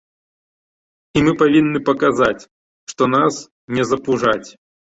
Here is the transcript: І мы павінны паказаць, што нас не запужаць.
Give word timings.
І 1.19 1.23
мы 1.27 1.31
павінны 1.41 1.79
паказаць, 1.91 2.47
што 2.95 3.03
нас 3.15 3.33
не 3.77 3.83
запужаць. 3.95 4.47